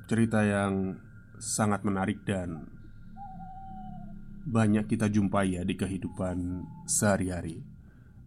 cerita 0.05 0.45
yang 0.45 1.01
sangat 1.41 1.81
menarik 1.81 2.21
dan 2.21 2.69
banyak 4.45 4.85
kita 4.85 5.09
jumpai 5.09 5.57
ya 5.57 5.65
di 5.65 5.73
kehidupan 5.73 6.61
sehari-hari 6.85 7.65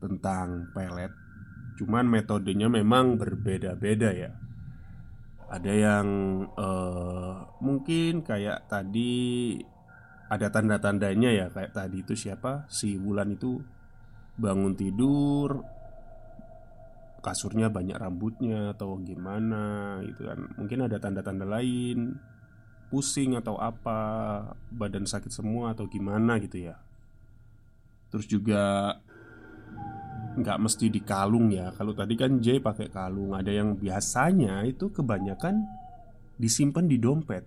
tentang 0.02 0.74
pelet. 0.74 1.14
Cuman 1.78 2.10
metodenya 2.10 2.66
memang 2.66 3.14
berbeda-beda 3.14 4.10
ya. 4.10 4.34
Ada 5.46 5.72
yang 5.72 6.06
uh, 6.58 7.54
mungkin 7.62 8.26
kayak 8.26 8.66
tadi 8.66 9.54
ada 10.28 10.50
tanda-tandanya 10.52 11.30
ya 11.32 11.46
kayak 11.48 11.72
tadi 11.72 12.04
itu 12.04 12.12
siapa 12.12 12.68
si 12.68 12.98
Wulan 12.98 13.38
itu 13.38 13.62
bangun 14.38 14.74
tidur 14.78 15.60
kasurnya 17.18 17.68
banyak 17.68 17.98
rambutnya 17.98 18.72
atau 18.72 18.96
gimana 19.02 19.98
gitu 20.06 20.30
kan 20.30 20.38
mungkin 20.54 20.86
ada 20.86 20.96
tanda-tanda 21.02 21.44
lain 21.44 22.14
pusing 22.88 23.36
atau 23.36 23.58
apa 23.58 23.98
badan 24.70 25.04
sakit 25.04 25.28
semua 25.28 25.74
atau 25.74 25.90
gimana 25.90 26.38
gitu 26.38 26.70
ya 26.70 26.78
terus 28.08 28.24
juga 28.24 28.96
nggak 30.38 30.58
mesti 30.62 30.86
di 30.86 31.02
kalung 31.02 31.50
ya. 31.50 31.74
Kalau 31.74 31.92
tadi 31.92 32.14
kan 32.14 32.38
J 32.38 32.62
pakai 32.62 32.88
kalung, 32.94 33.34
ada 33.34 33.50
yang 33.50 33.74
biasanya 33.74 34.62
itu 34.70 34.94
kebanyakan 34.94 35.66
disimpan 36.38 36.86
di 36.86 36.96
dompet. 37.02 37.44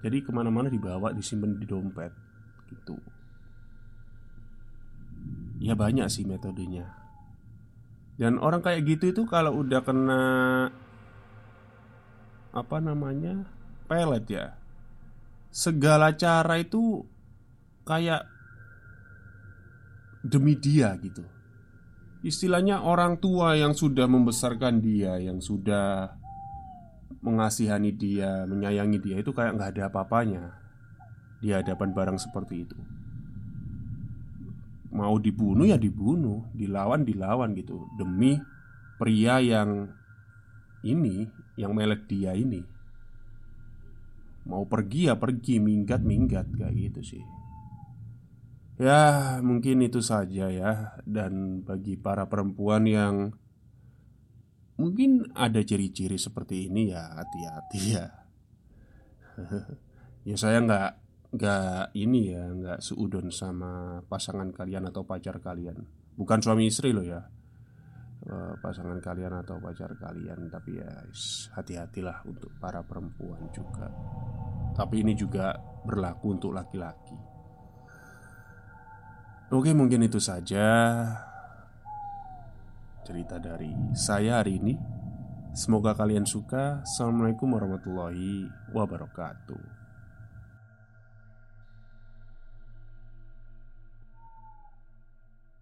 Jadi 0.00 0.20
ke 0.24 0.30
mana-mana 0.32 0.68
dibawa, 0.68 1.12
disimpan 1.12 1.56
di 1.60 1.64
dompet, 1.68 2.12
gitu. 2.72 2.96
Ya 5.64 5.72
banyak 5.72 6.12
sih 6.12 6.28
metodenya. 6.28 6.92
Dan 8.20 8.36
orang 8.36 8.60
kayak 8.60 8.84
gitu 8.84 9.16
itu 9.16 9.22
kalau 9.24 9.64
udah 9.64 9.80
kena 9.80 10.22
apa 12.52 12.76
namanya 12.84 13.48
pelet 13.88 14.24
ya, 14.28 14.46
segala 15.48 16.12
cara 16.14 16.60
itu 16.60 17.08
kayak 17.88 18.28
demi 20.20 20.52
dia 20.54 20.94
gitu. 21.00 21.24
Istilahnya 22.20 22.84
orang 22.84 23.16
tua 23.16 23.56
yang 23.56 23.72
sudah 23.72 24.04
membesarkan 24.04 24.84
dia, 24.84 25.16
yang 25.16 25.40
sudah 25.40 26.12
mengasihani 27.24 27.96
dia, 27.96 28.44
menyayangi 28.44 29.00
dia 29.00 29.16
itu 29.16 29.32
kayak 29.32 29.56
nggak 29.56 29.70
ada 29.74 29.82
apa-apanya 29.88 30.42
di 31.40 31.56
hadapan 31.56 31.90
barang 31.96 32.18
seperti 32.20 32.68
itu. 32.68 32.76
Mau 34.94 35.18
dibunuh 35.18 35.66
ya 35.66 35.74
dibunuh, 35.74 36.46
dilawan 36.54 37.02
dilawan 37.02 37.50
gitu 37.58 37.90
demi 37.98 38.38
pria 38.94 39.42
yang 39.42 39.90
ini, 40.86 41.26
yang 41.58 41.74
melek 41.74 42.06
dia 42.06 42.32
ini. 42.38 42.62
Mau 44.44 44.68
pergi 44.68 45.08
ya 45.08 45.16
pergi, 45.16 45.58
minggat 45.58 46.04
minggat 46.04 46.46
kayak 46.52 46.74
gitu 46.76 47.00
sih. 47.16 47.24
Ya, 48.76 49.38
mungkin 49.40 49.80
itu 49.82 50.04
saja 50.04 50.52
ya. 50.52 51.00
Dan 51.08 51.64
bagi 51.64 51.96
para 51.96 52.28
perempuan 52.28 52.84
yang 52.84 53.32
mungkin 54.76 55.30
ada 55.32 55.62
ciri-ciri 55.62 56.18
seperti 56.20 56.68
ini 56.68 56.92
ya 56.92 57.02
hati-hati 57.18 57.80
ya. 57.94 58.06
ya 60.28 60.36
saya 60.36 60.60
nggak 60.60 61.03
nggak 61.34 61.98
ini 61.98 62.30
ya 62.30 62.46
nggak 62.46 62.78
seudon 62.78 63.26
sama 63.34 63.98
pasangan 64.06 64.54
kalian 64.54 64.86
atau 64.86 65.02
pacar 65.02 65.42
kalian. 65.42 65.82
Bukan 66.14 66.38
suami 66.38 66.70
istri 66.70 66.94
loh 66.94 67.02
ya. 67.02 67.18
Eh, 68.24 68.54
pasangan 68.62 68.96
kalian 69.02 69.42
atau 69.42 69.58
pacar 69.58 69.98
kalian 69.98 70.48
tapi 70.48 70.78
ya 70.78 70.88
hati-hatilah 71.58 72.22
untuk 72.24 72.54
para 72.62 72.86
perempuan 72.86 73.50
juga. 73.50 73.90
Tapi 74.78 75.02
ini 75.02 75.12
juga 75.18 75.58
berlaku 75.82 76.38
untuk 76.38 76.54
laki-laki. 76.54 77.18
Oke, 79.52 79.76
mungkin 79.76 80.06
itu 80.06 80.18
saja 80.22 80.66
cerita 83.04 83.36
dari 83.36 83.74
saya 83.92 84.40
hari 84.40 84.56
ini. 84.56 84.74
Semoga 85.52 85.94
kalian 85.94 86.26
suka. 86.26 86.82
Assalamualaikum 86.82 87.52
warahmatullahi 87.52 88.48
wabarakatuh. 88.72 89.83